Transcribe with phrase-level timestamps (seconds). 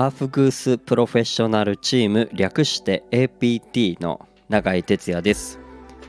[0.00, 5.58] アーフグースプロフェッショナルチーム略して APT の永井哲也です。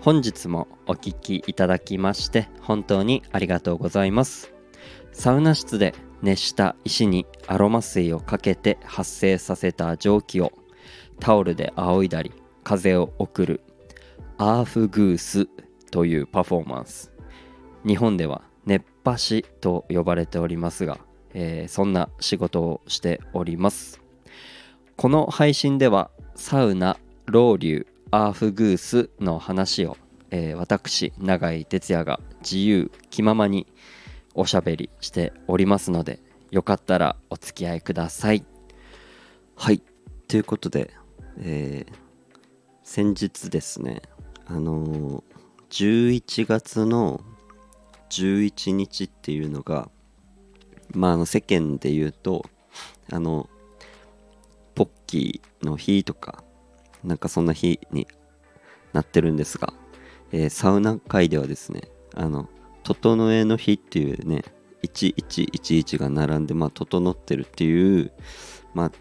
[0.01, 4.53] 本日もお聞きいただきまして本当にありがとうございます。
[5.11, 10.51] サウナ室で熱した石にアロマ水をかけて発生させた蒸気を
[11.19, 12.31] タオルで仰いだり
[12.63, 13.61] 風を送る
[14.37, 15.47] アーフグース
[15.89, 17.11] というパフォーマンス。
[17.87, 20.99] 日本では熱波師と呼ばれておりますが、
[21.33, 24.01] えーそんな仕事をしております。
[24.95, 29.97] この配信ではサウナロウリュアーフグースの話を、
[30.31, 33.67] えー私永井哲也が自由気ままに
[34.33, 36.19] おしゃべりしておりますので
[36.51, 38.43] よかったらお付き合いください。
[39.55, 39.81] はい。
[40.27, 40.91] ということで、
[41.39, 41.93] えー
[42.83, 44.01] 先日ですね
[44.47, 45.23] あのー
[45.69, 47.21] 11月の
[48.09, 49.89] 11日っていうのが
[50.93, 52.45] まああの世間で言うと
[53.11, 53.49] あの
[54.75, 56.43] ポッキーの日とか
[57.03, 58.07] なんかそんな日に
[58.93, 59.73] なってるんですが、
[60.31, 61.81] えーサウナ界ではですね
[62.15, 62.49] あの
[62.83, 64.43] 整えの日っていうね
[64.83, 68.11] 1111が並んでまあ整ってるっていう
[68.73, 68.91] まあ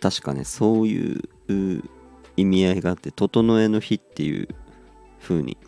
[0.00, 1.22] 確かねそういう
[2.36, 4.48] 意味合いがあって整えの日っていう
[5.20, 5.58] 風に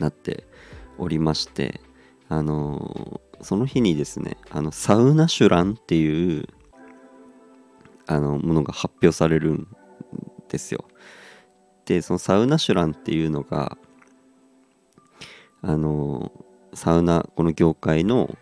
[0.00, 0.44] なって
[0.98, 1.80] おりまして
[2.28, 6.46] あのーその日にですねあのサウナシュランっていう
[8.06, 9.66] あのものが発表されるん
[10.48, 10.84] ですよ。
[11.84, 13.76] でそのサウナシュランっていうのが
[15.60, 16.32] あの
[16.74, 18.36] サウナこの業界の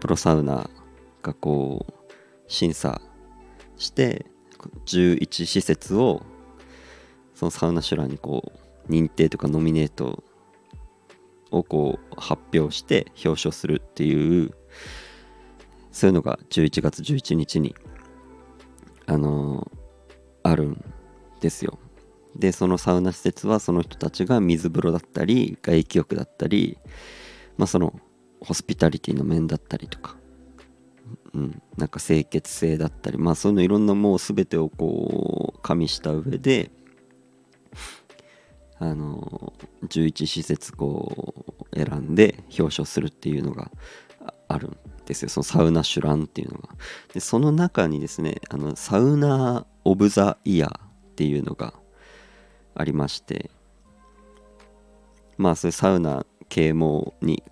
[0.00, 0.70] プロサウナ
[1.22, 1.92] がこう
[2.46, 3.00] 審査
[3.76, 4.26] して
[4.86, 6.22] 11施設を
[7.34, 8.52] そのサウナシュランにこ
[8.88, 10.22] う認定とかノミネート
[11.54, 14.52] をこう発表して表彰するっていう
[15.92, 17.74] そういうのが11月11日に
[19.06, 19.70] あの
[20.42, 20.84] あるん
[21.40, 21.78] ですよ。
[22.36, 26.78] でそのサウナ施設はその人たちが水風呂だったり外気浴だったり
[27.56, 27.94] まあその
[28.40, 30.16] ホスピタリティの面だったりとか
[31.34, 36.70] うん、なんか清潔性だったりまあそういうのいろんなもう全てをこう加味した上で
[38.78, 39.52] あの
[39.84, 43.70] 11施設こう選んで表彰するっていうのが
[44.48, 44.76] あるん
[45.06, 45.28] ですよ。
[45.28, 46.68] そのサウナシュランっていうのが。
[47.12, 50.80] でその中にですねあのサウナ・オブ・ザ・イヤーっ
[51.16, 51.74] ていうのが
[52.74, 53.50] ありまして。
[55.36, 57.42] まあそういうサウナ啓蒙に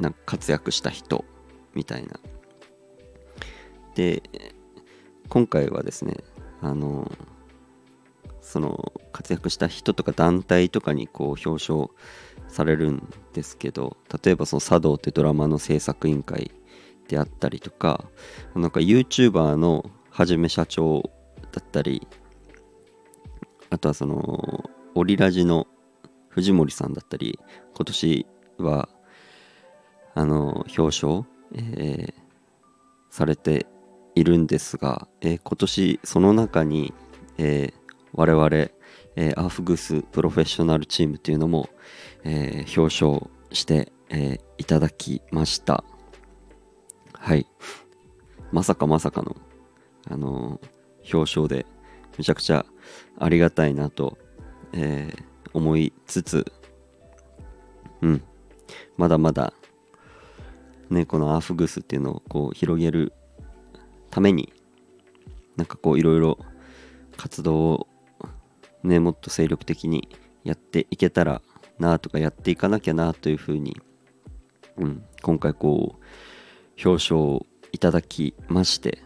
[0.00, 1.24] なんか活躍した人
[1.74, 2.18] みたいな。
[3.94, 4.22] で
[5.28, 6.16] 今回はですね
[6.60, 7.10] あの
[8.40, 11.88] その活躍した人とか団体とかにこう表彰
[12.48, 16.50] されるんですけど例えばその茶道ってドラマの制作委員会
[17.08, 18.04] であったりとか
[18.54, 21.10] なんか YouTuber のはじめ社長
[21.50, 22.06] だったり
[23.70, 25.66] あとはそのオリラジの
[26.28, 27.38] 藤森さんだったり
[27.74, 28.26] 今年
[28.58, 28.90] は
[30.14, 32.14] あの表彰、えー
[33.08, 33.64] されて
[34.14, 36.92] いるんですが、えー今年その中に、
[37.38, 38.48] えー我々、
[39.16, 41.68] えーアーフグスプロフェッショナルチームっていうのも、
[42.24, 45.84] えー表彰して、えーいただきました。
[47.12, 47.46] はい。
[48.52, 49.36] まさかまさかの
[50.08, 50.60] あの
[51.12, 51.66] 表彰で
[52.16, 52.64] めちゃくちゃ
[53.18, 54.16] ありがたいなと、
[54.72, 55.12] え
[55.52, 56.52] 思いつつ
[58.02, 58.22] うん。
[58.96, 59.52] まだまだ
[60.90, 63.12] ねこのアーフグスっていうのをこう広げる
[64.10, 64.52] ために
[65.56, 66.38] なんかこういろいろ
[67.16, 67.86] 活動を
[68.82, 70.08] ねもっと精力的に
[70.44, 71.42] やっていけたら
[71.78, 73.76] なとかやっていかなきゃなというふうに、
[74.76, 78.98] うん、今回こう表彰をいただきまして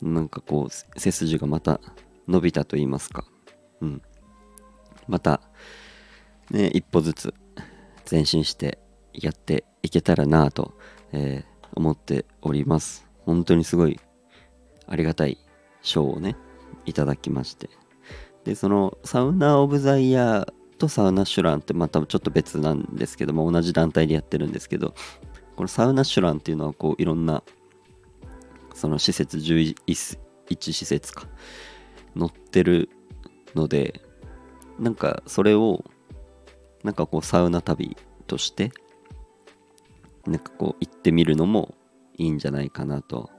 [0.00, 1.80] なんかこう背筋がまた
[2.28, 3.24] 伸びたと言いますか、
[3.80, 4.02] うん、
[5.08, 5.40] また
[6.50, 7.34] ね一歩ずつ
[8.10, 8.78] 前進して
[9.12, 10.74] やっていけたらなと、
[11.12, 13.06] えー思っております。
[13.24, 14.00] 本当にすごい
[14.86, 15.38] ありがたい
[15.82, 16.36] 賞をね
[16.86, 17.68] いただきまして。
[18.44, 24.94] でそのサウナ・オブ・ザ・イヤーとサウナ・シュランってまたちょっと別なんですけども同じ団体でやってるんですけど
[25.56, 27.42] このサウナ・シュランっていうのはこういろんな
[28.74, 29.74] その施設11
[30.58, 31.26] 施設か
[32.18, 32.88] 載ってる
[33.54, 34.00] ので
[34.78, 35.84] なんかそれを
[36.82, 37.96] なんかこうサウナ旅
[38.26, 38.72] として
[40.26, 41.74] なんかこう行ってみるのも
[42.16, 43.30] いいんじゃないかなと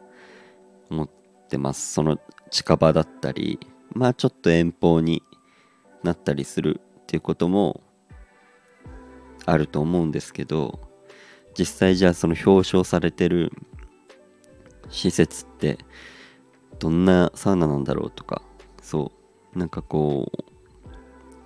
[0.89, 1.09] 思っ
[1.49, 1.93] てます。
[1.93, 2.19] その
[2.49, 3.59] 近場だったり
[3.93, 5.23] まあちょっと遠方に
[6.03, 7.81] なったりするっていうことも
[9.45, 10.79] あると思うんですけど
[11.57, 13.51] 実際じゃあその表彰されてる
[14.89, 15.77] 施設って
[16.79, 18.41] どんなサウナなんだろうとか
[18.81, 19.11] そ
[19.55, 20.51] うなんかこう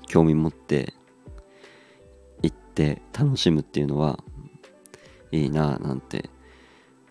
[0.08, 0.94] 興味持って
[2.42, 4.20] 行って楽しむっていうのは
[5.32, 6.30] いいななんて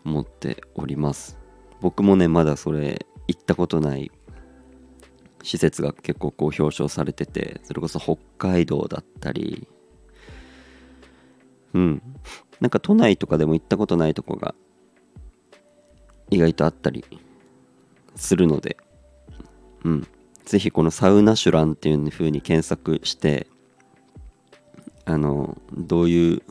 [0.04, 1.38] 思っております。
[1.80, 4.10] 僕もねまだそれ行ったことない
[5.44, 9.68] 施設が結構こう表彰されててそれこそ北海道だったり
[11.74, 12.02] うん。
[12.60, 14.54] なんか都内とかでも行ったことないとこが
[16.30, 17.04] 意外とあったり
[18.16, 18.78] するので
[19.84, 20.08] うん。
[20.46, 23.46] ぜひこのサウナシュランっていう風に検索して
[25.04, 26.42] あのどういう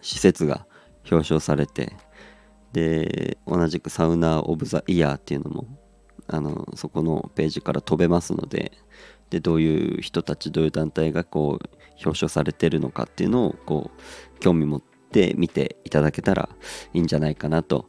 [0.00, 0.66] 施設が
[1.10, 1.94] 表彰されて
[2.72, 5.66] で同じくサウナ・オブ・ザ・イヤーっていうのも
[6.32, 8.72] あのそこのページから飛べますので
[9.30, 11.68] でどういう人たちどういう団体がこう
[12.04, 16.48] 表彰されてるのかっていうのをこう興味持って見ていただけたら
[16.92, 17.86] いいんじゃないかなと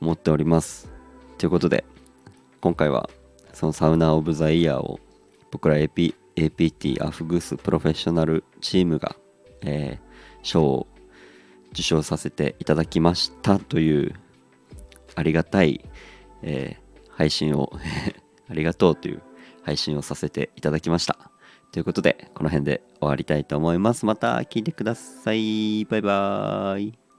[0.00, 0.90] 思っております。
[1.38, 1.84] ということで
[2.60, 3.08] 今回は
[3.52, 5.00] そのサウナ・オブ・ザ・イヤーを
[5.50, 9.16] 僕ら AP APT アフグースプロフェッショナルチームが、
[9.62, 10.86] えー、賞を
[11.72, 14.14] 受賞させていただきましたという
[15.14, 15.84] ありがたい、
[16.42, 16.79] え、
[17.20, 17.70] 配信を
[18.48, 19.20] ありがとうという
[19.62, 21.18] 配信をさせていただきました。
[21.70, 24.06] ということで、この辺で終わりたいと思います。
[24.06, 25.84] また聞いてください。
[25.84, 27.09] バイバーイ。